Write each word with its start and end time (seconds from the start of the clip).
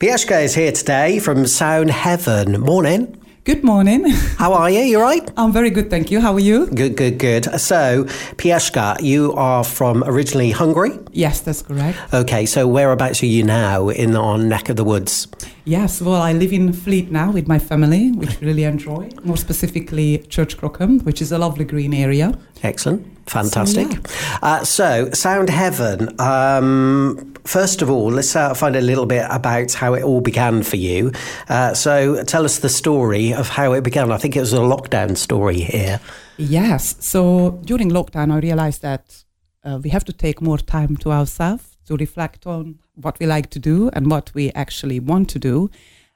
Piroska 0.00 0.42
is 0.42 0.54
here 0.56 0.72
today 0.72 1.20
from 1.20 1.46
Sound 1.46 1.88
Heaven. 1.90 2.60
Morning. 2.60 3.16
Good 3.44 3.62
morning. 3.62 4.10
How 4.38 4.52
are 4.52 4.68
you? 4.68 4.80
You 4.80 5.00
right? 5.00 5.30
I'm 5.36 5.52
very 5.52 5.70
good, 5.70 5.88
thank 5.88 6.10
you. 6.10 6.20
How 6.20 6.32
are 6.32 6.40
you? 6.40 6.66
Good, 6.66 6.96
good, 6.96 7.18
good. 7.18 7.44
So, 7.60 8.04
Piroska, 8.36 9.00
you 9.02 9.32
are 9.34 9.62
from 9.62 10.02
originally 10.04 10.50
Hungary? 10.50 10.98
Yes, 11.12 11.40
that's 11.42 11.62
correct. 11.62 11.96
Okay, 12.12 12.44
so 12.44 12.66
whereabouts 12.66 13.22
are 13.22 13.26
you 13.26 13.44
now 13.44 13.88
in 13.88 14.16
our 14.16 14.36
neck 14.36 14.68
of 14.68 14.76
the 14.76 14.84
woods? 14.84 15.28
Yes, 15.64 16.02
well, 16.02 16.20
I 16.20 16.32
live 16.32 16.52
in 16.52 16.72
Fleet 16.72 17.12
now 17.12 17.30
with 17.30 17.46
my 17.46 17.60
family, 17.60 18.10
which 18.12 18.40
we 18.40 18.48
really 18.48 18.64
enjoy. 18.64 19.10
More 19.22 19.36
specifically, 19.36 20.18
Church 20.28 20.56
Crookham, 20.56 21.00
which 21.00 21.22
is 21.22 21.30
a 21.30 21.38
lovely 21.38 21.64
green 21.64 21.94
area. 21.94 22.36
Excellent. 22.64 23.06
Fantastic. 23.28 23.86
So, 23.92 23.92
yeah. 23.92 24.38
uh, 24.42 24.64
so 24.64 25.10
Sound 25.12 25.50
Heaven, 25.50 26.18
um, 26.20 27.33
first 27.44 27.82
of 27.82 27.90
all, 27.90 28.10
let's 28.10 28.34
uh, 28.34 28.54
find 28.54 28.76
a 28.76 28.80
little 28.80 29.06
bit 29.06 29.26
about 29.30 29.72
how 29.72 29.94
it 29.94 30.02
all 30.02 30.20
began 30.20 30.62
for 30.62 30.76
you. 30.76 31.12
Uh, 31.48 31.74
so 31.74 32.22
tell 32.24 32.44
us 32.44 32.58
the 32.58 32.68
story 32.68 33.32
of 33.32 33.48
how 33.48 33.72
it 33.72 33.84
began. 33.84 34.10
I 34.10 34.16
think 34.16 34.36
it 34.36 34.40
was 34.40 34.52
a 34.52 34.58
lockdown 34.58 35.16
story 35.16 35.60
here. 35.60 36.00
Yes. 36.36 36.96
So 37.00 37.60
during 37.64 37.90
lockdown, 37.90 38.32
I 38.32 38.38
realized 38.38 38.82
that 38.82 39.24
uh, 39.62 39.78
we 39.82 39.90
have 39.90 40.04
to 40.04 40.12
take 40.12 40.40
more 40.40 40.58
time 40.58 40.96
to 40.98 41.12
ourselves 41.12 41.76
to 41.86 41.96
reflect 41.96 42.46
on 42.46 42.78
what 42.94 43.18
we 43.18 43.26
like 43.26 43.50
to 43.50 43.58
do 43.58 43.90
and 43.92 44.10
what 44.10 44.32
we 44.34 44.50
actually 44.52 45.00
want 45.00 45.28
to 45.30 45.38
do. 45.38 45.70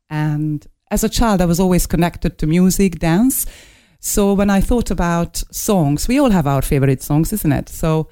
And 0.09 0.67
as 0.91 1.05
a 1.05 1.09
child, 1.09 1.41
I 1.41 1.47
was 1.47 1.61
always 1.61 1.87
connected 1.87 2.39
to 2.39 2.47
music, 2.47 2.99
dance. 2.99 3.47
So 4.01 4.33
when 4.33 4.49
I 4.49 4.61
thought 4.61 4.91
about 4.91 5.43
songs, 5.51 6.09
we 6.09 6.19
all 6.19 6.31
have 6.31 6.47
our 6.47 6.63
favorite 6.63 7.03
songs, 7.03 7.33
isn't 7.33 7.53
it? 7.53 7.69
So 7.69 8.09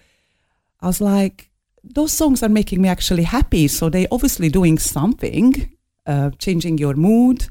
I 0.80 0.86
was 0.86 1.00
like, 1.00 1.50
those 1.94 2.12
songs 2.12 2.42
are 2.42 2.48
making 2.48 2.82
me 2.82 2.88
actually 2.88 3.24
happy. 3.24 3.68
So 3.68 3.88
they 3.88 4.06
obviously 4.10 4.48
doing 4.48 4.78
something, 4.78 5.70
uh, 6.06 6.30
changing 6.38 6.78
your 6.78 6.94
mood 6.94 7.46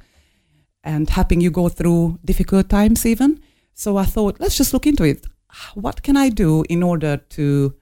and 0.83 1.09
helping 1.09 1.41
you 1.41 1.51
go 1.51 1.69
through 1.69 2.19
difficult 2.23 2.69
times 2.69 3.05
even. 3.05 3.39
So 3.73 3.97
I 3.97 4.05
thought, 4.05 4.39
let's 4.39 4.57
just 4.57 4.73
look 4.73 4.85
into 4.85 5.03
it. 5.03 5.25
What 5.73 6.03
can 6.03 6.17
I 6.17 6.29
do 6.29 6.63
in 6.69 6.83
order 6.83 7.17
to 7.17 7.75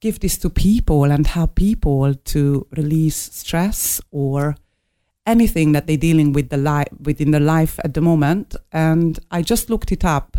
give 0.00 0.18
this 0.18 0.36
to 0.36 0.50
people 0.50 1.04
and 1.04 1.26
help 1.26 1.54
people 1.54 2.12
to 2.14 2.66
release 2.76 3.16
stress 3.16 4.00
or 4.10 4.56
anything 5.26 5.72
that 5.72 5.86
they're 5.86 5.96
dealing 5.96 6.32
with 6.32 6.48
the 6.48 6.56
life 6.56 6.88
within 7.00 7.30
their 7.30 7.40
life 7.40 7.78
at 7.84 7.94
the 7.94 8.00
moment. 8.00 8.56
And 8.72 9.18
I 9.30 9.42
just 9.42 9.70
looked 9.70 9.92
it 9.92 10.04
up, 10.04 10.38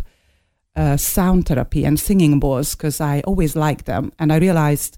uh, 0.76 0.98
sound 0.98 1.48
therapy 1.48 1.86
and 1.86 1.98
singing 1.98 2.40
bowls 2.40 2.76
because 2.76 3.00
I 3.00 3.22
always 3.22 3.56
liked 3.56 3.86
them, 3.86 4.12
and 4.20 4.34
I 4.34 4.38
realized 4.38 4.98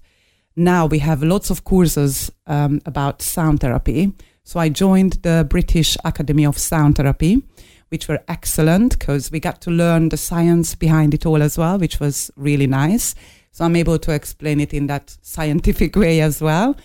now 0.56 0.86
we 0.86 0.98
have 1.00 1.22
lots 1.22 1.50
of 1.50 1.64
courses 1.64 2.32
um, 2.46 2.80
about 2.86 3.22
sound 3.22 3.60
therapy. 3.60 4.12
So 4.42 4.58
I 4.58 4.68
joined 4.70 5.14
the 5.22 5.46
British 5.48 5.96
Academy 6.04 6.46
of 6.46 6.56
Sound 6.56 6.96
Therapy, 6.96 7.42
which 7.88 8.08
were 8.08 8.20
excellent 8.28 8.98
because 8.98 9.30
we 9.30 9.40
got 9.40 9.60
to 9.62 9.70
learn 9.70 10.08
the 10.08 10.16
science 10.16 10.74
behind 10.74 11.14
it 11.14 11.26
all 11.26 11.42
as 11.42 11.58
well, 11.58 11.78
which 11.78 12.00
was 12.00 12.30
really 12.36 12.66
nice. 12.66 13.14
So 13.52 13.64
I'm 13.64 13.76
able 13.76 13.98
to 13.98 14.12
explain 14.12 14.60
it 14.60 14.72
in 14.72 14.86
that 14.86 15.16
scientific 15.20 15.94
way 15.96 16.20
as 16.20 16.40
well. 16.40 16.76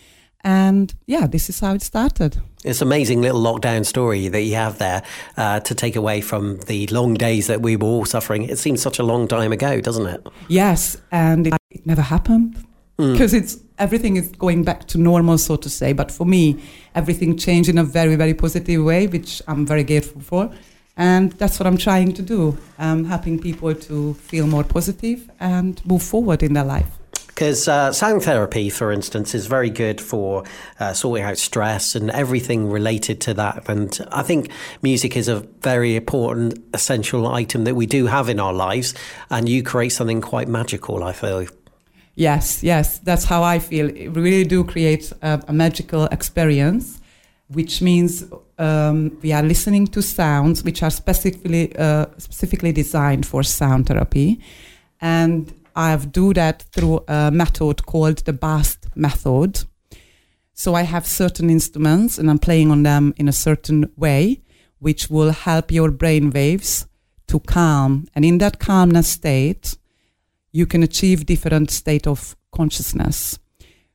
And 0.44 0.94
yeah, 1.06 1.28
this 1.28 1.50
is 1.50 1.60
how 1.60 1.76
it 1.76 1.84
started. 1.84 2.42
It's 2.64 2.82
an 2.82 2.88
amazing 2.88 3.22
little 3.22 3.42
lockdown 3.42 3.86
story 3.86 4.28
that 4.28 4.42
you 4.42 4.56
have 4.56 4.80
there 4.80 5.04
uh, 5.38 5.60
to 5.62 5.76
take 5.76 5.96
away 5.96 6.22
from 6.22 6.58
the 6.62 6.88
long 6.88 7.14
days 7.14 7.46
that 7.48 7.62
we 7.62 7.76
were 7.76 7.88
all 7.88 8.06
suffering. 8.06 8.44
It 8.50 8.58
seems 8.58 8.82
such 8.82 8.98
a 8.98 9.04
long 9.04 9.28
time 9.28 9.52
ago, 9.52 9.80
doesn't 9.82 10.08
it? 10.08 10.26
Yes, 10.48 11.00
and 11.12 11.48
it, 11.48 11.54
it 11.70 11.86
never 11.86 12.02
happened 12.02 12.66
because 13.12 13.34
mm. 13.34 13.42
it's 13.42 13.58
everything 13.80 14.16
is 14.16 14.30
going 14.38 14.64
back 14.64 14.88
to 14.88 14.98
normal, 14.98 15.38
so 15.38 15.56
to 15.56 15.70
say. 15.70 15.94
But 15.94 16.12
for 16.12 16.26
me, 16.26 16.62
everything 16.94 17.38
changed 17.38 17.70
in 17.70 17.78
a 17.78 17.84
very, 17.84 18.16
very 18.16 18.34
positive 18.34 18.84
way, 18.84 19.08
which 19.08 19.42
I'm 19.48 19.66
very 19.66 19.84
grateful 19.84 20.22
for. 20.22 20.52
And 20.98 21.32
that's 21.34 21.60
what 21.60 21.66
I'm 21.66 21.78
trying 21.78 22.14
to 22.14 22.22
do, 22.22 22.58
um, 22.78 23.06
helping 23.06 23.40
people 23.40 23.74
to 23.74 24.14
feel 24.14 24.46
more 24.46 24.64
positive 24.64 25.30
and 25.40 25.84
move 25.86 26.04
forward 26.04 26.44
in 26.44 26.54
their 26.54 26.66
life. 26.66 26.88
Because 27.28 27.68
uh, 27.68 27.92
sound 27.92 28.22
therapy, 28.22 28.70
for 28.70 28.92
instance, 28.92 29.34
is 29.34 29.48
very 29.48 29.72
good 29.72 30.00
for 30.00 30.44
uh, 30.80 30.94
sorting 30.94 31.24
out 31.24 31.40
stress 31.40 31.96
and 31.96 32.12
everything 32.12 32.70
related 32.70 33.20
to 33.22 33.34
that. 33.34 33.68
And 33.68 33.98
I 34.12 34.22
think 34.22 34.52
music 34.84 35.18
is 35.18 35.28
a 35.28 35.40
very 35.62 35.96
important, 35.96 36.64
essential 36.74 37.26
item 37.26 37.64
that 37.64 37.74
we 37.74 37.88
do 37.88 38.06
have 38.06 38.30
in 38.30 38.40
our 38.40 38.54
lives. 38.54 38.94
And 39.32 39.50
you 39.50 39.64
create 39.64 39.90
something 39.90 40.22
quite 40.22 40.50
magical, 40.50 41.04
I 41.04 41.14
feel. 41.14 41.48
Yes, 42.16 42.62
yes, 42.62 43.00
that's 43.00 43.26
how 43.26 43.44
I 43.44 43.60
feel. 43.60 43.88
We 43.88 44.08
really 44.08 44.44
do 44.44 44.64
create 44.64 45.12
a, 45.22 45.42
a 45.48 45.54
magical 45.54 46.06
experience, 46.06 47.00
which 47.48 47.82
means 47.82 48.26
um, 48.58 49.18
we 49.22 49.32
are 49.32 49.44
listening 49.44 49.88
to 49.88 50.02
sounds 50.02 50.64
which 50.64 50.84
are 50.84 50.92
specifically 50.92 51.76
uh, 51.78 52.08
specifically 52.18 52.74
designed 52.74 53.26
for 53.26 53.44
sound 53.44 53.88
therapy, 53.88 54.40
and 55.00 55.54
I've 55.76 56.12
do 56.12 56.34
that 56.34 56.64
through 56.74 57.04
a 57.08 57.32
method 57.32 57.86
called 57.86 58.18
the 58.26 58.34
BAST 58.34 58.88
method. 58.96 59.64
So 60.54 60.76
I 60.76 60.84
have 60.84 61.08
certain 61.08 61.50
instruments 61.50 62.20
and 62.20 62.30
I'm 62.30 62.40
playing 62.40 62.72
on 62.72 62.84
them 62.84 63.14
in 63.18 63.28
a 63.28 63.34
certain 63.34 63.90
way, 63.96 64.42
which 64.80 65.10
will 65.10 65.32
help 65.32 65.72
your 65.72 65.92
brain 65.92 66.30
waves 66.30 66.88
to 67.28 67.40
calm. 67.40 68.06
And 68.14 68.26
in 68.26 68.38
that 68.40 68.60
calmness 68.60 69.08
state, 69.08 69.78
you 70.52 70.66
can 70.66 70.84
achieve 70.84 71.26
different 71.26 71.72
state 71.72 72.08
of 72.08 72.36
consciousness. 72.52 73.40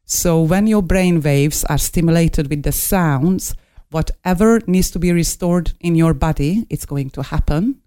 So 0.05 0.41
when 0.41 0.67
your 0.67 0.83
brain 0.83 1.21
waves 1.21 1.65
are 1.65 1.79
stimulated 1.79 2.49
with 2.49 2.63
the 2.63 2.73
sounds, 2.73 3.55
whatever 3.91 4.61
needs 4.67 4.91
to 4.93 4.99
be 4.99 5.13
restored 5.13 5.73
in 5.81 5.95
your 5.95 6.15
body, 6.15 6.67
it's 6.71 6.87
going 6.87 7.11
to 7.11 7.23
happen. 7.23 7.83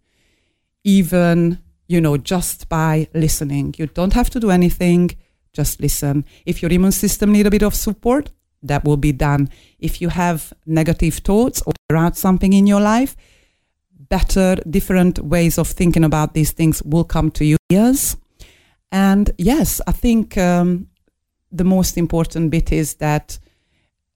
Even 0.84 1.60
you 1.90 2.00
know, 2.00 2.16
just 2.16 2.70
by 2.70 3.08
listening. 3.14 3.74
You 3.78 3.88
don't 3.88 4.14
have 4.14 4.30
to 4.30 4.40
do 4.40 4.52
anything, 4.52 5.10
just 5.52 5.82
listen. 5.82 6.24
If 6.46 6.62
your 6.62 6.72
immune 6.72 6.92
system 6.94 7.32
need 7.34 7.48
a 7.48 7.52
bit 7.52 7.64
of 7.64 7.76
support, 7.76 8.30
that 8.62 8.86
will 8.86 8.98
be 8.98 9.12
done. 9.12 9.50
If 9.80 10.00
you 10.00 10.10
have 10.10 10.54
negative 10.66 11.16
thoughts 11.16 11.64
or 11.66 11.74
around 11.90 12.14
something 12.14 12.54
in 12.54 12.68
your 12.68 12.80
life, 12.80 13.16
better, 13.92 14.56
different 14.70 15.20
ways 15.20 15.58
of 15.58 15.68
thinking 15.68 16.04
about 16.04 16.34
these 16.34 16.52
things 16.52 16.84
will 16.84 17.04
come 17.04 17.32
to 17.32 17.44
you. 17.44 17.58
Yes. 17.70 18.16
And 18.92 19.32
yes, 19.38 19.82
I 19.88 19.92
think 19.92 20.38
um, 20.38 20.88
the 21.52 21.64
most 21.64 21.98
important 21.98 22.52
bit 22.52 22.72
is 22.72 22.96
that 22.96 23.40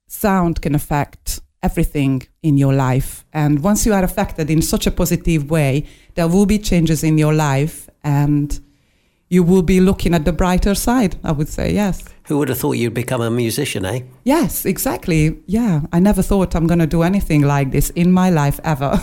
sound 0.06 0.62
can 0.62 0.74
affect 0.74 1.40
everything 1.62 2.22
in 2.42 2.58
your 2.58 2.74
life. 2.74 3.24
And 3.32 3.62
once 3.62 3.86
you 3.86 3.94
are 3.94 4.04
affected 4.04 4.50
in 4.50 4.62
such 4.62 4.86
a 4.86 4.90
positive 4.90 5.50
way, 5.50 5.86
there 6.14 6.28
will 6.28 6.46
be 6.46 6.58
changes 6.58 7.02
in 7.02 7.18
your 7.18 7.32
life 7.32 7.88
and 8.02 8.60
you 9.34 9.42
will 9.42 9.62
be 9.62 9.80
looking 9.80 10.14
at 10.14 10.24
the 10.24 10.32
brighter 10.32 10.74
side, 10.74 11.16
I 11.24 11.32
would 11.32 11.48
say, 11.48 11.74
yes. 11.74 12.04
Who 12.28 12.38
would 12.38 12.48
have 12.48 12.58
thought 12.58 12.72
you'd 12.72 12.94
become 12.94 13.20
a 13.20 13.30
musician, 13.30 13.84
eh? 13.84 14.00
Yes, 14.22 14.64
exactly. 14.64 15.42
Yeah, 15.46 15.82
I 15.92 15.98
never 15.98 16.22
thought 16.22 16.54
I'm 16.54 16.66
going 16.66 16.78
to 16.78 16.86
do 16.86 17.02
anything 17.02 17.42
like 17.42 17.70
this 17.72 17.90
in 17.90 18.12
my 18.12 18.30
life 18.30 18.58
ever. 18.64 18.98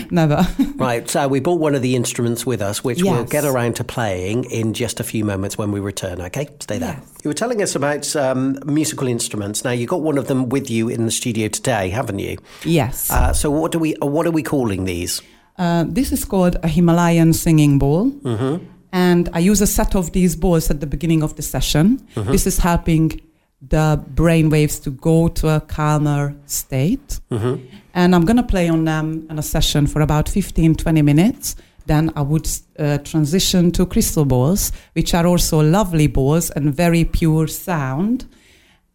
never. 0.10 0.46
right, 0.76 1.10
so 1.10 1.28
we 1.28 1.40
brought 1.40 1.60
one 1.60 1.74
of 1.74 1.82
the 1.82 1.96
instruments 1.96 2.46
with 2.46 2.62
us, 2.62 2.82
which 2.82 3.02
yes. 3.02 3.12
we'll 3.12 3.24
get 3.24 3.44
around 3.44 3.76
to 3.76 3.84
playing 3.84 4.44
in 4.44 4.72
just 4.72 5.00
a 5.00 5.04
few 5.04 5.24
moments 5.24 5.58
when 5.58 5.72
we 5.72 5.80
return, 5.80 6.20
okay? 6.22 6.48
Stay 6.60 6.78
there. 6.78 7.00
Yes. 7.00 7.18
You 7.24 7.28
were 7.28 7.34
telling 7.34 7.60
us 7.60 7.74
about 7.74 8.16
um, 8.16 8.58
musical 8.64 9.08
instruments. 9.08 9.64
Now, 9.64 9.72
you 9.72 9.86
got 9.86 10.00
one 10.00 10.16
of 10.16 10.28
them 10.28 10.48
with 10.48 10.70
you 10.70 10.88
in 10.88 11.04
the 11.04 11.10
studio 11.10 11.48
today, 11.48 11.90
haven't 11.90 12.20
you? 12.20 12.38
Yes. 12.64 13.10
Uh, 13.10 13.34
so, 13.34 13.50
what 13.50 13.72
do 13.72 13.78
we? 13.78 13.96
What 14.00 14.26
are 14.26 14.30
we 14.30 14.42
calling 14.42 14.84
these? 14.84 15.20
Uh, 15.58 15.84
this 15.86 16.10
is 16.10 16.24
called 16.24 16.56
a 16.62 16.68
Himalayan 16.68 17.34
singing 17.34 17.78
bowl. 17.78 18.10
Mm-hmm. 18.10 18.64
And 18.92 19.28
I 19.32 19.38
use 19.38 19.60
a 19.60 19.66
set 19.66 19.94
of 19.94 20.12
these 20.12 20.34
balls 20.36 20.70
at 20.70 20.80
the 20.80 20.86
beginning 20.86 21.22
of 21.22 21.36
the 21.36 21.42
session. 21.42 21.98
Mm-hmm. 22.14 22.32
This 22.32 22.46
is 22.46 22.58
helping 22.58 23.20
the 23.62 24.02
brain 24.08 24.50
waves 24.50 24.78
to 24.80 24.90
go 24.90 25.28
to 25.28 25.48
a 25.48 25.60
calmer 25.60 26.34
state. 26.46 27.20
Mm-hmm. 27.30 27.66
And 27.94 28.14
I'm 28.14 28.24
going 28.24 28.36
to 28.36 28.42
play 28.42 28.68
on 28.68 28.84
them 28.84 29.26
in 29.28 29.38
a 29.38 29.42
session 29.42 29.86
for 29.86 30.00
about 30.00 30.28
15, 30.28 30.76
20 30.76 31.02
minutes. 31.02 31.56
Then 31.86 32.12
I 32.16 32.22
would 32.22 32.48
uh, 32.78 32.98
transition 32.98 33.70
to 33.72 33.86
crystal 33.86 34.24
balls, 34.24 34.72
which 34.92 35.14
are 35.14 35.26
also 35.26 35.60
lovely 35.60 36.06
balls 36.06 36.50
and 36.50 36.74
very 36.74 37.04
pure 37.04 37.48
sound. 37.48 38.26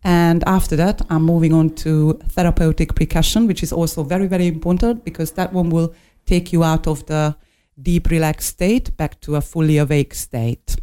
And 0.04 0.44
after 0.46 0.76
that, 0.76 1.02
I'm 1.10 1.24
moving 1.24 1.52
on 1.52 1.72
to 1.78 2.14
therapeutic 2.30 2.96
percussion, 2.96 3.48
which 3.48 3.64
is 3.64 3.74
also 3.74 4.04
very, 4.04 4.28
very 4.28 4.48
important 4.48 5.04
because 5.04 5.32
that 5.32 5.52
one 5.52 5.70
will 5.70 5.94
take 6.26 6.54
you 6.54 6.64
out 6.64 6.88
of 6.88 7.06
the 7.08 7.36
deep 7.82 8.10
relaxed 8.10 8.50
state 8.50 8.96
back 8.98 9.20
to 9.22 9.36
a 9.36 9.42
fully 9.42 9.78
awake 9.78 10.14
state. 10.14 10.76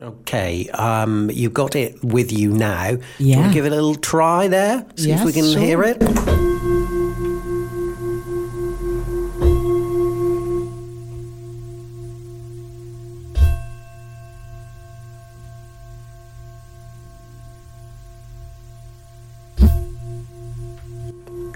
Okay, 0.00 0.68
um, 0.70 1.30
you've 1.32 1.54
got 1.54 1.74
it 1.74 2.02
with 2.04 2.30
you 2.30 2.52
now. 2.52 2.98
Yeah. 3.18 3.50
give 3.52 3.64
it 3.64 3.72
a 3.72 3.74
little 3.74 3.94
try 3.94 4.46
there? 4.46 4.84
See 4.96 5.08
yes, 5.08 5.20
if 5.20 5.26
we 5.26 5.32
can 5.32 5.50
sure. 5.50 5.60
hear 5.60 5.82
it. 5.82 5.96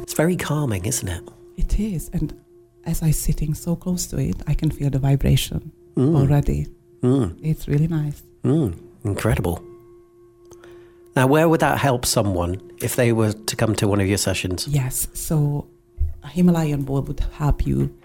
It's 0.03 0.15
very 0.15 0.37
calming, 0.37 0.87
isn't 0.87 1.09
it? 1.09 1.23
It 1.59 1.79
is. 1.79 2.09
And 2.15 2.35
as 2.85 3.03
I'm 3.03 3.13
sitting 3.13 3.55
so 3.55 3.77
close 3.77 4.07
to 4.09 4.19
it, 4.19 4.37
I 4.47 4.55
can 4.55 4.71
feel 4.71 4.91
the 4.91 4.99
vibration 4.99 5.73
mm. 5.97 6.17
already. 6.17 6.67
Mm. 7.03 7.39
It's 7.43 7.69
really 7.69 7.89
nice. 7.89 8.23
Mm. 8.45 8.79
Incredible. 9.05 9.63
Now, 11.17 11.27
where 11.27 11.49
would 11.49 11.61
that 11.61 11.79
help 11.79 12.07
someone 12.07 12.61
if 12.81 12.97
they 12.97 13.13
were 13.13 13.33
to 13.33 13.57
come 13.57 13.75
to 13.77 13.89
one 13.89 14.01
of 14.01 14.07
your 14.07 14.19
sessions? 14.19 14.69
Yes. 14.69 15.09
So, 15.13 15.69
a 16.23 16.29
Himalayan 16.29 16.83
bowl 16.83 17.03
would 17.03 17.21
help 17.39 17.67
you 17.67 17.97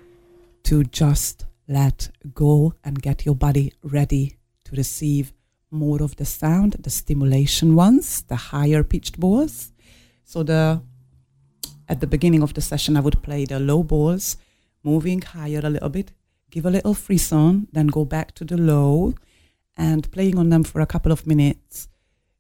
to 0.64 0.84
just 0.86 1.46
let 1.68 2.10
go 2.34 2.74
and 2.84 3.02
get 3.02 3.26
your 3.26 3.36
body 3.36 3.74
ready 3.84 4.38
to 4.66 4.76
receive 4.76 5.34
more 5.72 6.02
of 6.02 6.16
the 6.16 6.26
sound, 6.26 6.74
the 6.80 6.90
stimulation 6.90 7.76
ones, 7.76 8.22
the 8.24 8.36
higher 8.36 8.84
pitched 8.84 9.20
bowls. 9.20 9.72
So 10.24 10.44
the 10.44 10.82
at 11.88 12.00
the 12.00 12.08
beginning 12.08 12.42
of 12.42 12.54
the 12.56 12.62
session 12.62 12.98
I 12.98 13.02
would 13.02 13.22
play 13.22 13.46
the 13.46 13.60
low 13.60 13.84
bowls, 13.84 14.38
moving 14.86 15.22
higher 15.22 15.62
a 15.64 15.70
little 15.70 15.90
bit, 15.90 16.14
give 16.52 16.66
a 16.66 16.70
little 16.70 16.94
frisson, 16.94 17.68
then 17.74 17.88
go 17.88 18.06
back 18.06 18.34
to 18.36 18.46
the 18.46 18.58
low 18.58 19.14
and 19.76 20.10
playing 20.12 20.38
on 20.38 20.50
them 20.50 20.64
for 20.64 20.80
a 20.80 20.86
couple 20.86 21.12
of 21.12 21.28
minutes 21.28 21.90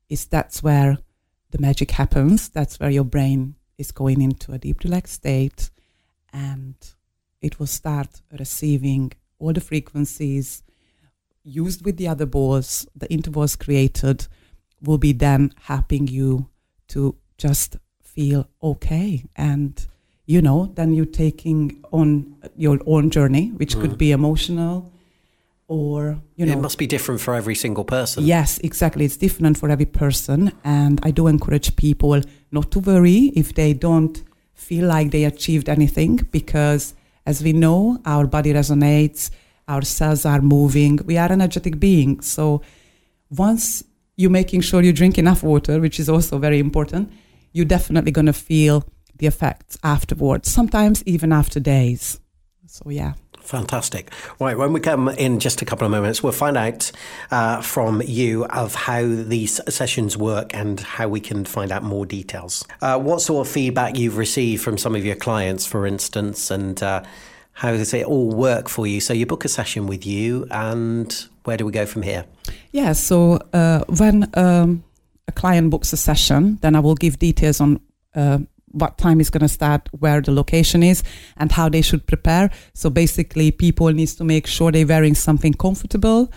is 0.07 0.25
that's 0.25 0.63
where 0.63 0.97
the 1.51 1.59
magic 1.59 1.92
happens. 1.92 2.47
That's 2.50 2.80
where 2.80 2.89
your 2.89 3.03
brain 3.03 3.56
is 3.77 3.92
going 3.92 4.21
into 4.21 4.53
a 4.53 4.57
deep 4.57 4.83
relaxed 4.83 5.15
state 5.15 5.71
and 6.31 6.75
it 7.42 7.59
will 7.59 7.68
start 7.68 8.21
receiving 8.39 9.12
all 9.39 9.51
the 9.51 9.62
frequencies 9.62 10.63
used 11.44 11.86
with 11.86 11.98
the 11.98 12.07
other 12.07 12.25
bowls, 12.25 12.88
the 12.95 13.12
intervals 13.12 13.56
created 13.56 14.27
will 14.81 14.98
be 14.98 15.13
then 15.13 15.53
helping 15.62 16.07
you 16.07 16.50
to 16.88 17.15
just 17.38 17.77
feel 18.01 18.50
okay. 18.62 19.24
And, 19.36 19.86
you 20.25 20.42
know, 20.42 20.72
then 20.75 20.94
you're 20.94 21.06
taking 21.06 21.83
on 21.92 22.36
your 22.56 22.80
own 22.86 23.10
journey, 23.10 23.50
which 23.57 23.75
mm. 23.75 23.81
could 23.81 23.98
be 23.98 24.12
emotional 24.12 24.92
or, 25.68 26.19
you 26.36 26.45
know. 26.45 26.54
It 26.54 26.62
must 26.62 26.77
be 26.77 26.88
different 26.88 27.22
for 27.22 27.36
every 27.36 27.56
single 27.56 27.83
person. 27.83 28.24
Yes, 28.24 28.60
exactly. 28.60 29.06
It's 29.06 29.18
different 29.18 29.57
for 29.57 29.69
every 29.69 29.86
person. 29.86 30.51
And 30.63 31.00
I 31.04 31.12
do 31.12 31.27
encourage 31.27 31.75
people 31.75 32.22
not 32.51 32.72
to 32.72 32.80
worry 32.80 33.31
if 33.36 33.56
they 33.56 33.74
don't 33.74 34.22
feel 34.54 34.88
like 34.88 35.12
they 35.12 35.25
achieved 35.25 35.69
anything 35.69 36.27
because, 36.31 36.94
as 37.25 37.44
we 37.44 37.54
know, 37.54 38.00
our 38.06 38.25
body 38.25 38.54
resonates 38.54 39.31
our 39.68 39.81
cells 39.81 40.25
are 40.25 40.42
moving. 40.42 41.00
We 41.06 41.18
are 41.18 41.31
energetic 41.31 41.80
beings. 41.80 42.27
So 42.27 42.62
once 43.30 43.83
you're 44.16 44.31
making 44.31 44.62
sure 44.62 44.81
you 44.81 44.94
drink 44.94 45.18
enough 45.18 45.44
water, 45.44 45.80
which 45.80 46.00
is 46.00 46.10
also 46.10 46.38
very 46.38 46.60
important, 46.60 47.12
you're 47.51 47.66
definitely 47.66 48.12
going 48.12 48.27
to 48.27 48.33
feel 48.33 48.86
the 49.17 49.27
effects 49.27 49.77
afterwards, 49.83 50.51
sometimes 50.51 51.03
even 51.06 51.31
after 51.31 51.59
days. 51.59 52.19
So, 52.67 52.89
yeah. 52.89 53.13
Fantastic. 53.45 54.12
Right, 54.39 54.57
when 54.57 54.73
we 54.73 54.79
come 54.79 55.07
in 55.07 55.39
just 55.39 55.62
a 55.62 55.65
couple 55.65 55.85
of 55.85 55.91
moments, 55.91 56.23
we'll 56.23 56.33
find 56.33 56.57
out 56.57 56.91
uh, 57.29 57.62
from 57.62 58.01
you 58.01 58.45
of 58.45 58.73
how 58.73 59.06
these 59.06 59.62
sessions 59.73 60.17
work 60.17 60.53
and 60.56 60.79
how 60.79 61.07
we 61.07 61.19
can 61.19 61.45
find 61.45 61.71
out 61.71 61.83
more 61.83 62.07
details. 62.07 62.65
Uh, 62.81 63.00
what 63.00 63.21
sort 63.21 63.45
of 63.45 63.53
feedback 63.53 63.97
you've 63.97 64.17
received 64.17 64.63
from 64.63 64.79
some 64.79 64.95
of 64.95 65.06
your 65.06 65.15
clients, 65.15 65.65
for 65.65 65.85
instance, 65.85 66.50
and 66.50 66.81
uh, 66.81 67.03
how 67.53 67.71
does 67.71 67.94
it 67.94 68.06
all 68.06 68.31
work 68.31 68.67
for 68.67 68.88
you? 68.88 69.00
So 69.00 69.13
you 69.13 69.27
book 69.27 69.45
a 69.45 69.50
session 69.50 69.85
with 69.85 70.07
you, 70.07 70.47
and 70.50 71.15
where 71.44 71.56
do 71.56 71.65
we 71.67 71.71
go 71.71 71.85
from 71.85 72.01
here? 72.01 72.25
Yeah, 72.71 72.94
so 72.94 73.39
uh, 73.53 73.83
when 73.88 74.27
um, 74.33 74.83
a 75.27 75.31
client 75.31 75.69
books 75.69 75.94
a 75.94 75.97
session, 75.97 76.57
then 76.62 76.75
I 76.75 76.79
will 76.79 76.95
give 76.95 77.19
details 77.19 77.62
on 77.62 77.79
uh, 78.15 78.39
what 78.75 78.98
time 78.98 79.19
is 79.19 79.30
going 79.30 79.42
to 79.42 79.48
start, 79.48 79.89
where 80.00 80.22
the 80.22 80.31
location 80.31 80.83
is, 80.83 81.04
and 81.38 81.51
how 81.51 81.69
they 81.69 81.81
should 81.81 82.06
prepare. 82.06 82.50
So 82.74 82.89
basically, 82.89 83.51
people 83.51 83.92
needs 83.94 84.16
to 84.16 84.24
make 84.24 84.48
sure 84.48 84.72
they're 84.72 84.88
wearing 84.88 85.16
something 85.16 85.54
comfortable. 85.54 86.31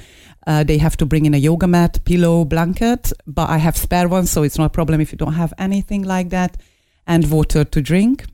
Uh, 0.47 0.65
they 0.65 0.79
have 0.79 0.97
to 0.97 1.07
bring 1.07 1.27
in 1.27 1.35
a 1.35 1.39
yoga 1.39 1.67
mat, 1.67 1.99
pillow, 2.05 2.45
blanket, 2.45 3.13
but 3.27 3.51
I 3.51 3.59
have 3.59 3.77
spare 3.77 4.09
ones, 4.09 4.31
so 4.31 4.43
it's 4.43 4.57
not 4.57 4.67
a 4.67 4.71
problem 4.71 5.01
if 5.01 5.13
you 5.13 5.19
don't 5.19 5.35
have 5.35 5.53
anything 5.59 6.05
like 6.05 6.31
that, 6.31 6.57
and 7.07 7.31
water 7.31 7.65
to 7.65 7.81
drink. 7.83 8.25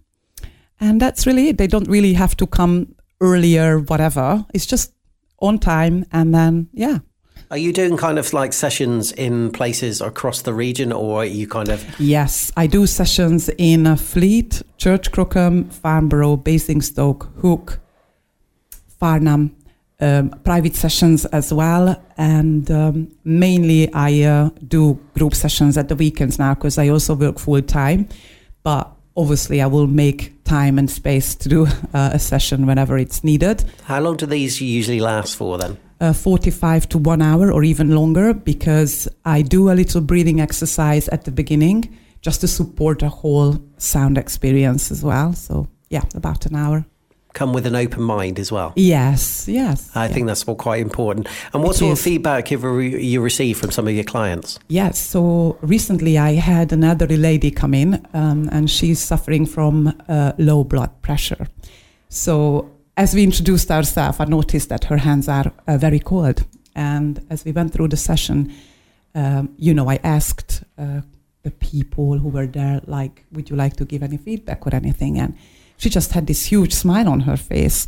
And 0.81 1.01
that's 1.01 1.27
really 1.27 1.49
it. 1.49 1.59
They 1.59 1.67
don't 1.67 1.89
really 1.89 2.13
have 2.15 2.37
to 2.37 2.47
come 2.47 2.95
earlier, 3.21 3.79
whatever. 3.79 4.45
It's 4.53 4.67
just 4.67 4.93
on 5.39 5.59
time. 5.59 6.05
And 6.13 6.35
then, 6.35 6.69
yeah. 6.73 6.99
Are 7.55 7.59
you 7.59 7.73
doing 7.73 7.97
kind 7.97 8.19
of 8.19 8.33
like 8.33 8.53
sessions 8.53 9.13
in 9.13 9.53
places 9.53 10.01
across 10.01 10.43
the 10.43 10.53
region 10.53 10.91
or 10.91 11.23
are 11.23 11.25
you 11.25 11.47
kind 11.47 11.69
of? 11.69 11.85
Yes, 12.01 12.51
I 12.57 12.67
do 12.67 12.85
sessions 12.85 13.49
in 13.59 13.95
Fleet, 13.95 14.61
Church 14.77 15.13
Crookham, 15.13 15.71
Farnborough, 15.71 16.37
Basingstoke, 16.37 17.31
Hook, 17.43 17.79
Farnham, 18.99 19.55
um, 20.01 20.31
private 20.43 20.75
sessions 20.75 21.27
as 21.27 21.55
well. 21.55 22.03
And 22.17 22.69
um, 22.73 23.17
mainly 23.23 23.89
I 23.93 24.23
uh, 24.23 24.51
do 24.67 24.99
group 25.17 25.37
sessions 25.37 25.79
at 25.79 25.89
the 25.89 25.95
weekends 25.95 26.41
now 26.41 26.55
because 26.55 26.77
I 26.77 26.89
also 26.89 27.15
work 27.15 27.39
full 27.39 27.63
time. 27.63 28.09
But 28.65 28.91
obviously 29.17 29.63
I 29.63 29.69
will 29.69 29.87
make 29.87 30.43
time 30.43 30.77
and 30.77 30.91
space 30.91 31.37
to 31.37 31.49
do 31.49 31.67
uh, 31.95 32.11
a 32.15 32.19
session 32.19 32.67
whenever 32.67 32.99
it's 32.99 33.23
needed. 33.23 33.63
How 33.85 34.01
long 34.01 34.17
do 34.17 34.27
these 34.27 34.61
usually 34.61 34.99
last 34.99 35.37
for 35.37 35.57
then? 35.57 35.79
Uh, 36.01 36.13
45 36.13 36.89
to 36.89 36.99
one 36.99 37.23
hour 37.23 37.53
or 37.53 37.63
even 37.63 37.95
longer 37.95 38.35
because 38.35 39.09
I 39.25 39.43
do 39.43 39.71
a 39.71 39.75
little 39.75 40.01
breathing 40.01 40.41
exercise 40.41 41.09
at 41.09 41.25
the 41.25 41.31
beginning 41.31 41.97
just 42.21 42.41
to 42.41 42.49
support 42.49 42.99
the 42.99 43.09
whole 43.09 43.63
sound 43.79 44.19
experience 44.19 44.91
as 44.91 45.05
well. 45.05 45.33
So, 45.35 45.69
yeah, 45.91 46.03
about 46.15 46.47
an 46.47 46.57
hour 46.57 46.85
come 47.35 47.53
with 47.53 47.67
an 47.67 47.77
open 47.77 48.03
mind 48.03 48.39
as 48.39 48.51
well. 48.51 48.73
Yes, 48.77 49.47
yes. 49.47 49.91
I 49.95 50.07
yeah. 50.07 50.13
think 50.13 50.27
that's 50.27 50.45
all 50.45 50.55
quite 50.55 50.81
important. 50.81 51.29
And 51.53 51.63
what 51.63 51.75
it 51.75 51.79
sort 51.79 51.93
is. 51.93 51.99
of 51.99 52.05
feedback 52.05 52.49
have 52.49 52.63
you 52.63 53.21
received 53.21 53.61
from 53.61 53.71
some 53.71 53.87
of 53.87 53.95
your 53.95 54.05
clients? 54.05 54.59
Yes, 54.69 54.99
so 54.99 55.59
recently 55.61 56.17
I 56.17 56.35
had 56.35 56.73
another 56.73 57.07
lady 57.09 57.51
come 57.51 57.75
in 57.75 58.07
um, 58.15 58.49
and 58.53 58.71
she's 58.71 59.01
suffering 59.01 59.45
from 59.45 59.93
uh, 60.09 60.33
low 60.39 60.65
blood 60.65 60.91
pressure. 61.03 61.49
So 62.09 62.71
as 62.97 63.15
we 63.15 63.25
introduced 63.25 63.71
ourselves, 63.71 64.21
I 64.21 64.25
noticed 64.25 64.69
that 64.69 64.85
her 64.85 64.99
hands 64.99 65.29
are 65.29 65.53
uh, 65.67 65.79
very 65.79 65.99
cold. 65.99 66.45
And 66.77 67.25
as 67.31 67.45
we 67.45 67.53
went 67.53 67.73
through 67.73 67.89
the 67.89 67.97
session, 67.97 68.53
um, 69.15 69.55
you 69.57 69.75
know, 69.75 69.89
I 69.89 69.99
asked 70.03 70.65
uh, 70.79 71.01
the 71.43 71.51
people 71.51 72.19
who 72.19 72.29
were 72.29 72.47
there, 72.47 72.81
like, 72.87 73.25
would 73.33 73.51
you 73.51 73.57
like 73.57 73.77
to 73.77 73.85
give 73.85 74.03
any 74.03 74.17
feedback 74.17 74.67
or 74.67 74.75
anything? 74.75 75.19
And 75.19 75.37
she 75.77 75.91
just 75.91 76.13
had 76.13 76.27
this 76.27 76.47
huge 76.47 76.73
smile 76.73 77.09
on 77.09 77.21
her 77.21 77.37
face. 77.37 77.87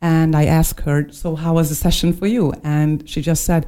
And 0.00 0.34
I 0.34 0.44
asked 0.44 0.80
her, 0.80 1.10
So, 1.10 1.34
how 1.34 1.54
was 1.54 1.68
the 1.70 1.74
session 1.74 2.12
for 2.12 2.26
you? 2.26 2.52
And 2.62 3.08
she 3.08 3.20
just 3.20 3.44
said, 3.44 3.66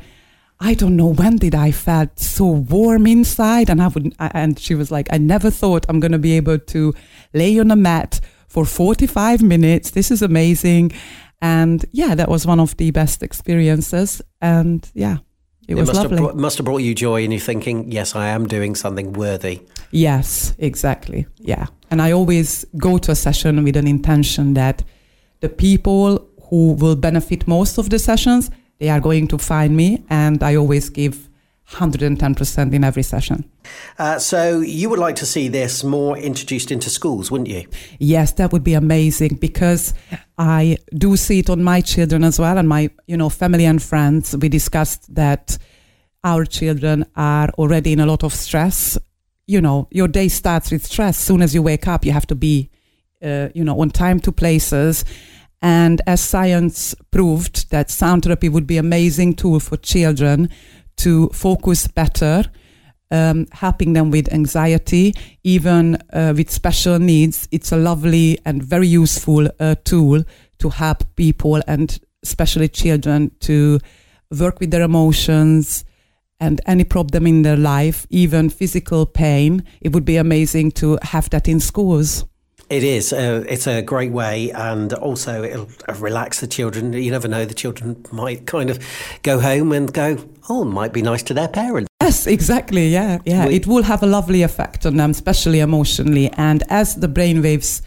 I 0.60 0.75
don't 0.75 0.96
know 0.96 1.06
when 1.06 1.37
did 1.37 1.54
I 1.54 1.70
felt 1.70 2.18
so 2.18 2.44
warm 2.44 3.06
inside, 3.06 3.70
and 3.70 3.82
I 3.82 3.88
would, 3.88 4.14
and 4.18 4.58
she 4.58 4.75
was 4.75 4.90
like, 4.90 5.08
I 5.10 5.16
never 5.16 5.50
thought 5.50 5.87
I'm 5.88 6.00
going 6.00 6.12
to 6.12 6.18
be 6.18 6.37
able 6.37 6.58
to 6.58 6.94
lay 7.32 7.58
on 7.58 7.70
a 7.70 7.76
mat 7.76 8.20
for 8.50 8.64
45 8.64 9.42
minutes. 9.42 9.92
This 9.92 10.11
is 10.11 10.21
amazing, 10.23 10.92
and 11.40 11.85
yeah, 11.92 12.14
that 12.14 12.28
was 12.28 12.47
one 12.47 12.61
of 12.61 12.76
the 12.76 12.90
best 12.90 13.23
experiences, 13.23 14.21
and 14.42 14.90
yeah, 14.92 15.19
it, 15.69 15.75
it 15.75 15.75
was 15.76 15.87
must 15.87 16.02
lovely. 16.02 16.16
Have 16.16 16.25
brought, 16.25 16.37
must 16.37 16.59
have 16.59 16.64
brought 16.64 16.83
you 16.83 16.95
joy, 16.95 17.23
and 17.23 17.33
you're 17.33 17.40
thinking, 17.40 17.90
yes, 17.90 18.16
I 18.16 18.28
am 18.28 18.47
doing 18.47 18.75
something 18.75 19.12
worthy. 19.12 19.62
Yes, 19.92 20.54
exactly. 20.59 21.26
Yeah. 21.38 21.66
And 21.90 22.02
I 22.02 22.12
always 22.12 22.66
go 22.76 22.99
to 22.99 23.12
a 23.12 23.14
session 23.14 23.62
with 23.64 23.76
an 23.76 23.87
intention 23.87 24.54
that 24.54 24.83
the 25.40 25.49
people 25.49 26.28
who 26.49 26.73
will 26.73 26.97
benefit 26.97 27.47
most 27.47 27.78
of 27.78 27.90
the 27.90 27.99
sessions, 27.99 28.50
they 28.78 28.88
are 28.90 29.00
going 29.00 29.28
to 29.28 29.38
find 29.38 29.76
me. 29.76 30.04
And 30.11 30.42
I 30.42 30.57
always 30.57 30.88
give 30.88 31.29
110% 31.70 32.74
in 32.74 32.84
every 32.84 33.02
session. 33.02 33.44
Uh, 33.98 34.18
so 34.18 34.60
you 34.60 34.90
would 34.90 34.98
like 34.98 35.16
to 35.16 35.26
see 35.26 35.48
this 35.48 35.84
more 35.84 36.18
introduced 36.18 36.72
into 36.72 36.90
schools, 36.90 37.30
wouldn't 37.30 37.48
you? 37.48 37.64
Yes, 37.98 38.32
that 38.32 38.52
would 38.52 38.64
be 38.64 38.74
amazing 38.74 39.36
because 39.36 39.94
I 40.36 40.78
do 40.92 41.16
see 41.16 41.40
it 41.40 41.50
on 41.50 41.62
my 41.62 41.80
children 41.80 42.24
as 42.24 42.38
well 42.38 42.58
and 42.58 42.68
my, 42.68 42.90
you 43.06 43.16
know, 43.16 43.28
family 43.28 43.64
and 43.64 43.80
friends. 43.82 44.36
We 44.36 44.48
discussed 44.48 45.14
that 45.14 45.58
our 46.24 46.44
children 46.44 47.06
are 47.14 47.50
already 47.50 47.92
in 47.92 48.00
a 48.00 48.06
lot 48.06 48.24
of 48.24 48.34
stress. 48.34 48.98
You 49.46 49.60
know, 49.60 49.88
your 49.90 50.08
day 50.08 50.28
starts 50.28 50.70
with 50.70 50.84
stress. 50.84 51.18
As 51.18 51.24
soon 51.24 51.40
as 51.40 51.54
you 51.54 51.62
wake 51.62 51.86
up, 51.86 52.04
you 52.04 52.12
have 52.12 52.26
to 52.28 52.34
be, 52.34 52.70
uh, 53.22 53.48
you 53.54 53.64
know, 53.64 53.80
on 53.80 53.90
time 53.90 54.18
to 54.20 54.32
places. 54.32 55.04
And 55.62 56.00
as 56.06 56.20
science 56.20 56.94
proved 57.10 57.70
that 57.70 57.90
sound 57.90 58.24
therapy 58.24 58.48
would 58.48 58.66
be 58.66 58.78
amazing 58.78 59.34
tool 59.34 59.60
for 59.60 59.76
children 59.76 60.48
to 61.04 61.28
focus 61.28 61.87
better, 61.87 62.45
um, 63.11 63.47
helping 63.52 63.92
them 63.92 64.11
with 64.11 64.33
anxiety, 64.33 65.14
even 65.45 65.97
uh, 66.12 66.33
with 66.37 66.50
special 66.50 66.99
needs. 66.99 67.49
It's 67.50 67.73
a 67.73 67.76
lovely 67.76 68.38
and 68.45 68.62
very 68.62 68.87
useful 68.87 69.49
uh, 69.59 69.75
tool 69.85 70.25
to 70.59 70.69
help 70.69 71.04
people 71.16 71.61
and 71.66 71.99
especially 72.23 72.69
children 72.69 73.30
to 73.40 73.78
work 74.30 74.61
with 74.61 74.71
their 74.71 74.83
emotions 74.83 75.85
and 76.38 76.61
any 76.66 76.85
problem 76.85 77.26
in 77.26 77.42
their 77.42 77.57
life, 77.57 78.07
even 78.11 78.49
physical 78.49 79.04
pain. 79.07 79.64
It 79.80 79.92
would 79.92 80.04
be 80.04 80.16
amazing 80.16 80.73
to 80.73 80.99
have 81.02 81.28
that 81.30 81.49
in 81.49 81.61
schools. 81.61 82.25
It 82.70 82.84
is. 82.84 83.12
Uh, 83.12 83.44
it's 83.48 83.66
a 83.66 83.82
great 83.82 84.12
way, 84.12 84.52
and 84.52 84.92
also 84.92 85.42
it'll 85.42 85.68
relax 85.98 86.38
the 86.38 86.46
children. 86.46 86.92
You 86.92 87.10
never 87.10 87.26
know; 87.26 87.44
the 87.44 87.54
children 87.54 88.06
might 88.12 88.46
kind 88.46 88.70
of 88.70 88.78
go 89.24 89.40
home 89.40 89.72
and 89.72 89.92
go, 89.92 90.18
"Oh, 90.48 90.64
might 90.64 90.92
be 90.92 91.02
nice 91.02 91.24
to 91.24 91.34
their 91.34 91.48
parents." 91.48 91.88
Yes, 92.00 92.28
exactly. 92.28 92.88
Yeah, 92.88 93.18
yeah. 93.24 93.48
We, 93.48 93.56
it 93.56 93.66
will 93.66 93.82
have 93.82 94.04
a 94.04 94.06
lovely 94.06 94.42
effect 94.42 94.86
on 94.86 94.96
them, 94.96 95.10
especially 95.10 95.58
emotionally. 95.58 96.30
And 96.36 96.62
as 96.68 96.94
the 96.94 97.08
brain 97.08 97.42
waves 97.42 97.82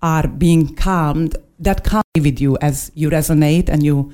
are 0.00 0.28
being 0.28 0.76
calmed, 0.76 1.36
that 1.58 1.82
calm 1.82 2.02
with 2.14 2.40
you 2.40 2.56
as 2.62 2.92
you 2.94 3.10
resonate 3.10 3.68
and 3.68 3.82
you 3.82 4.12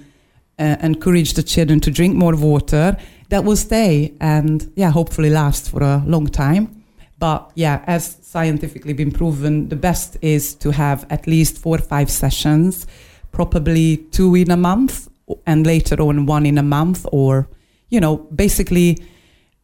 uh, 0.59 0.77
encourage 0.81 1.35
the 1.35 1.43
children 1.43 1.79
to 1.81 1.91
drink 1.91 2.17
more 2.17 2.35
water. 2.35 2.97
That 3.29 3.45
will 3.45 3.57
stay 3.57 4.15
and 4.19 4.73
yeah, 4.77 4.91
hopefully 4.91 5.29
last 5.29 5.71
for 5.71 5.83
a 5.83 6.03
long 6.07 6.27
time. 6.29 6.85
But 7.19 7.51
yeah, 7.55 7.83
as 7.87 8.17
scientifically 8.37 8.93
been 8.93 9.11
proven, 9.11 9.55
the 9.71 9.81
best 9.89 10.19
is 10.21 10.55
to 10.55 10.71
have 10.71 11.07
at 11.09 11.27
least 11.27 11.57
four 11.57 11.77
or 11.77 11.87
five 11.95 12.11
sessions, 12.11 12.87
probably 13.33 13.89
two 14.17 14.35
in 14.35 14.51
a 14.51 14.61
month, 14.71 15.09
and 15.47 15.67
later 15.67 15.97
on 16.03 16.27
one 16.27 16.45
in 16.45 16.59
a 16.59 16.63
month, 16.79 17.07
or 17.13 17.49
you 17.89 17.99
know, 17.99 18.15
basically, 18.45 18.99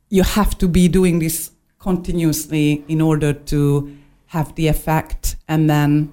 you 0.08 0.22
have 0.22 0.56
to 0.56 0.66
be 0.68 0.88
doing 0.88 1.18
this 1.18 1.50
continuously 1.78 2.82
in 2.88 3.00
order 3.00 3.32
to 3.52 3.62
have 4.26 4.54
the 4.54 4.68
effect, 4.68 5.36
and 5.48 5.68
then 5.68 6.10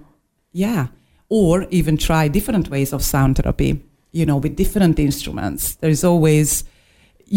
yeah, 0.51 0.87
or 1.29 1.65
even 1.69 1.95
try 1.95 2.27
different 2.27 2.67
ways 2.69 2.91
of 2.91 3.01
sound 3.01 3.37
therapy. 3.37 3.71
You 4.11 4.25
know, 4.25 4.37
with 4.43 4.55
different 4.55 4.99
instruments. 4.99 5.75
There's 5.75 6.03
always 6.03 6.65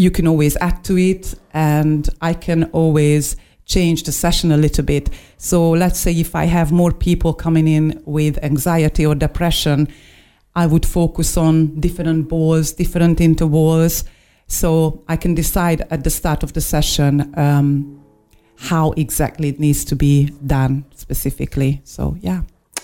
you 0.05 0.11
can 0.11 0.27
always 0.27 0.57
add 0.57 0.83
to 0.89 0.97
it, 0.97 1.35
and 1.53 2.09
I 2.29 2.33
can 2.33 2.65
always 2.81 3.37
change 3.65 4.03
the 4.03 4.11
session 4.11 4.51
a 4.51 4.57
little 4.57 4.83
bit. 4.83 5.09
So 5.37 5.71
let's 5.71 5.99
say 5.99 6.11
if 6.11 6.35
I 6.35 6.45
have 6.45 6.71
more 6.71 6.91
people 6.91 7.33
coming 7.33 7.67
in 7.67 8.01
with 8.05 8.43
anxiety 8.43 9.05
or 9.05 9.15
depression, 9.15 9.87
I 10.55 10.67
would 10.67 10.85
focus 10.85 11.37
on 11.37 11.79
different 11.79 12.29
balls, 12.29 12.73
different 12.73 13.19
intervals. 13.21 14.03
So 14.47 15.03
I 15.07 15.15
can 15.15 15.33
decide 15.33 15.87
at 15.89 16.03
the 16.03 16.09
start 16.09 16.43
of 16.43 16.53
the 16.53 16.61
session 16.61 17.33
um, 17.37 18.03
how 18.57 18.91
exactly 18.91 19.49
it 19.49 19.59
needs 19.59 19.83
to 19.85 19.95
be 19.95 20.31
done 20.45 20.85
specifically. 20.95 21.81
So, 21.83 22.17
yeah. 22.21 22.41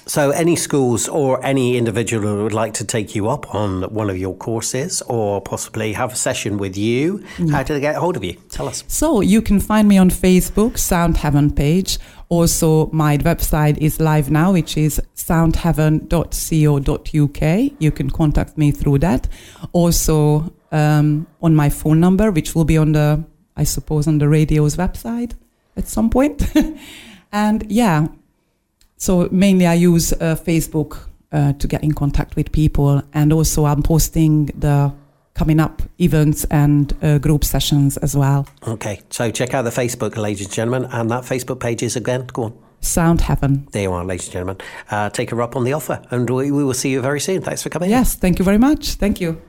So, 0.09 0.31
any 0.31 0.55
schools 0.55 1.07
or 1.07 1.45
any 1.45 1.77
individual 1.77 2.27
who 2.27 2.41
would 2.41 2.51
like 2.51 2.73
to 2.73 2.83
take 2.83 3.13
you 3.13 3.29
up 3.29 3.53
on 3.53 3.83
one 3.93 4.09
of 4.09 4.17
your 4.17 4.33
courses 4.33 5.03
or 5.03 5.39
possibly 5.39 5.93
have 5.93 6.13
a 6.13 6.15
session 6.15 6.57
with 6.57 6.75
you, 6.75 7.23
yeah. 7.37 7.51
how 7.51 7.61
do 7.61 7.75
they 7.75 7.79
get 7.79 7.95
hold 7.95 8.17
of 8.17 8.23
you? 8.23 8.33
Tell 8.49 8.67
us. 8.67 8.83
So, 8.87 9.21
you 9.21 9.43
can 9.43 9.59
find 9.59 9.87
me 9.87 9.99
on 9.99 10.09
Facebook, 10.09 10.79
Sound 10.79 11.17
Heaven 11.17 11.51
page. 11.51 11.99
Also, 12.29 12.89
my 12.91 13.19
website 13.19 13.77
is 13.77 13.99
live 13.99 14.31
now, 14.31 14.53
which 14.53 14.77
is 14.77 14.99
soundheaven.co.uk. 15.15 17.71
You 17.77 17.91
can 17.91 18.09
contact 18.09 18.57
me 18.57 18.71
through 18.71 18.97
that. 18.99 19.27
Also, 19.73 20.51
um, 20.71 21.27
on 21.43 21.53
my 21.53 21.69
phone 21.69 21.99
number, 21.99 22.31
which 22.31 22.55
will 22.55 22.65
be 22.65 22.79
on 22.79 22.93
the, 22.93 23.23
I 23.55 23.63
suppose, 23.63 24.07
on 24.07 24.17
the 24.17 24.27
radio's 24.27 24.75
website 24.75 25.35
at 25.77 25.87
some 25.87 26.09
point. 26.09 26.51
and 27.31 27.71
yeah, 27.71 28.07
so 28.99 29.27
mainly 29.31 29.65
I 29.65 29.73
use 29.73 30.13
uh, 30.13 30.35
Facebook 30.35 30.99
uh, 31.31 31.53
to 31.53 31.67
get 31.67 31.83
in 31.83 31.93
contact 31.93 32.35
with 32.35 32.51
people, 32.51 33.01
and 33.13 33.33
also 33.33 33.65
I'm 33.65 33.81
posting 33.81 34.45
the 34.47 34.93
coming 35.33 35.59
up 35.59 35.81
events 35.99 36.43
and 36.51 36.93
uh, 37.01 37.17
group 37.17 37.43
sessions 37.43 37.97
as 37.97 38.15
well. 38.15 38.45
Okay, 38.67 39.01
so 39.09 39.31
check 39.31 39.53
out 39.53 39.63
the 39.63 39.71
Facebook, 39.71 40.17
ladies 40.17 40.45
and 40.45 40.53
gentlemen, 40.53 40.89
and 40.91 41.09
that 41.09 41.23
Facebook 41.23 41.59
page 41.59 41.81
is 41.81 41.95
again. 41.95 42.27
Go 42.27 42.43
on. 42.43 42.53
Sound 42.81 43.21
Heaven. 43.21 43.67
There 43.71 43.83
you 43.83 43.93
are, 43.93 44.05
ladies 44.05 44.27
and 44.27 44.33
gentlemen. 44.33 44.57
Uh, 44.91 45.09
take 45.09 45.29
her 45.31 45.41
up 45.41 45.55
on 45.55 45.63
the 45.63 45.73
offer, 45.73 46.01
and 46.11 46.29
we, 46.29 46.51
we 46.51 46.63
will 46.63 46.73
see 46.73 46.91
you 46.91 47.01
very 47.01 47.19
soon. 47.19 47.41
Thanks 47.41 47.63
for 47.63 47.69
coming. 47.69 47.89
Yes, 47.89 48.15
thank 48.15 48.39
you 48.39 48.45
very 48.45 48.57
much. 48.57 48.93
Thank 48.93 49.19
you. 49.21 49.41